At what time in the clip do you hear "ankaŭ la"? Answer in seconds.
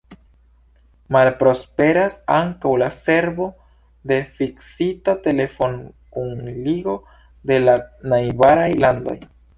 2.37-2.87